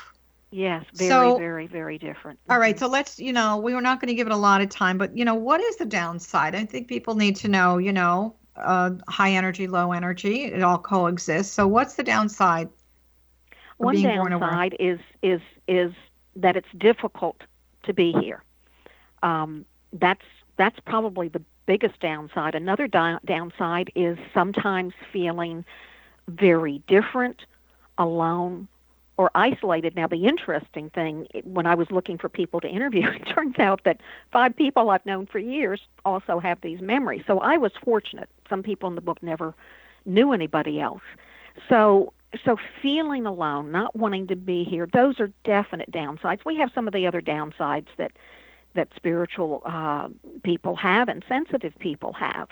[0.52, 2.38] Yes, very, so, very, very different.
[2.48, 2.84] All right, mm-hmm.
[2.84, 4.96] so let's, you know, we were not going to give it a lot of time,
[4.96, 6.54] but, you know, what is the downside?
[6.54, 10.78] I think people need to know, you know, uh, high energy, low energy, it all
[10.78, 11.52] coexists.
[11.52, 12.68] So, what's the downside?
[13.78, 15.92] One downside is is is
[16.36, 17.42] that it's difficult
[17.84, 18.42] to be here
[19.22, 20.24] um, that's
[20.56, 22.54] that's probably the biggest downside.
[22.54, 25.64] Another di- downside is sometimes feeling
[26.28, 27.44] very different,
[27.98, 28.68] alone,
[29.18, 29.96] or isolated.
[29.96, 33.84] Now, the interesting thing, when I was looking for people to interview, it turns out
[33.84, 34.00] that
[34.32, 37.22] five people I've known for years also have these memories.
[37.26, 38.28] So I was fortunate.
[38.48, 39.54] Some people in the book never
[40.04, 41.02] knew anybody else.
[41.68, 42.12] So
[42.44, 46.40] so feeling alone, not wanting to be here, those are definite downsides.
[46.44, 48.12] We have some of the other downsides that
[48.74, 50.08] that spiritual uh,
[50.42, 52.48] people have and sensitive people have.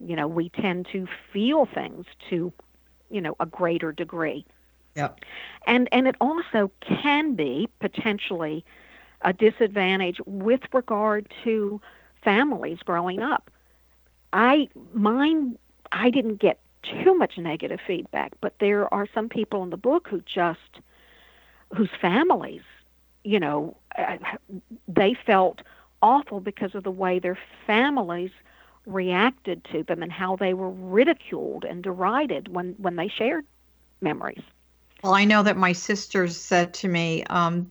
[0.00, 2.52] You know, we tend to feel things to,
[3.10, 4.46] you know, a greater degree.
[4.96, 5.20] Yep.
[5.66, 8.64] And and it also can be potentially
[9.22, 11.80] a disadvantage with regard to
[12.22, 13.50] families growing up.
[14.32, 15.58] I mine
[15.92, 20.08] I didn't get too much negative feedback, but there are some people in the book
[20.08, 20.80] who just
[21.76, 22.62] whose families
[23.24, 24.18] you know, uh,
[24.88, 25.60] they felt
[26.02, 28.30] awful because of the way their families
[28.86, 33.44] reacted to them and how they were ridiculed and derided when, when they shared
[34.00, 34.42] memories.
[35.02, 37.70] Well, I know that my sisters said to me, um,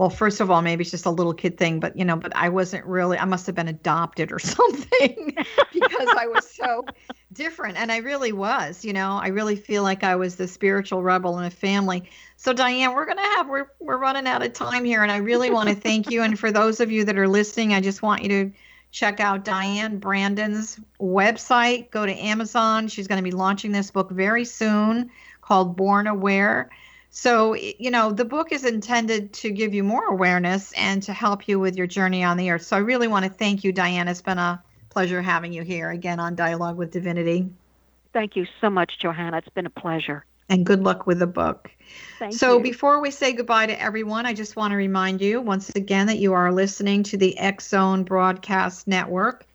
[0.00, 2.34] well, first of all, maybe it's just a little kid thing, but you know, but
[2.34, 5.36] I wasn't really, I must have been adopted or something
[5.74, 6.86] because I was so
[7.34, 7.76] different.
[7.76, 11.38] And I really was, you know, I really feel like I was the spiritual rebel
[11.38, 12.08] in a family.
[12.38, 15.02] So Diane, we're going to have, we're, we're running out of time here.
[15.02, 16.22] And I really want to thank you.
[16.22, 18.52] And for those of you that are listening, I just want you to
[18.92, 21.90] check out Diane Brandon's website.
[21.90, 22.88] Go to Amazon.
[22.88, 25.10] She's going to be launching this book very soon
[25.50, 26.70] called Born Aware
[27.12, 31.48] So, you know, the book is intended to give you more awareness and to help
[31.48, 32.62] you with your journey on the earth.
[32.62, 34.06] So, I really want to thank you, Diane.
[34.06, 37.48] It's been a pleasure having you here again on Dialogue with Divinity.
[38.12, 39.38] Thank you so much, Johanna.
[39.38, 40.24] It's been a pleasure.
[40.48, 41.68] And good luck with the book.
[42.20, 42.62] Thank so, you.
[42.62, 46.18] before we say goodbye to everyone, I just want to remind you once again that
[46.18, 49.46] you are listening to the X Zone Broadcast Network.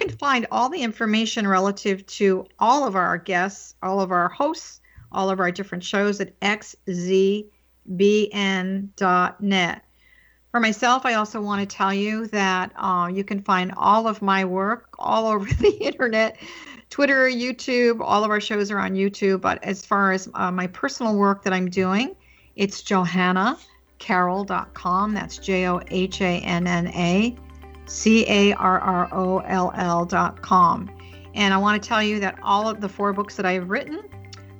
[0.00, 4.28] You can find all the information relative to all of our guests, all of our
[4.28, 4.80] hosts,
[5.12, 7.52] all of our different shows at xzbn.net.
[10.52, 14.22] For myself, I also want to tell you that uh, you can find all of
[14.22, 16.38] my work all over the internet
[16.90, 19.40] Twitter, YouTube, all of our shows are on YouTube.
[19.40, 22.16] But as far as uh, my personal work that I'm doing,
[22.54, 25.14] it's johannacarroll.com.
[25.14, 27.36] That's J O H A N N A
[27.86, 30.90] C A R R O L L.com.
[31.34, 34.02] And I want to tell you that all of the four books that I've written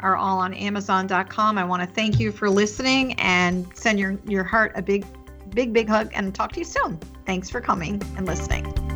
[0.00, 1.58] are all on Amazon.com.
[1.58, 5.04] I want to thank you for listening and send your, your heart a big,
[5.50, 6.98] big, big hug and talk to you soon.
[7.24, 8.95] Thanks for coming and listening.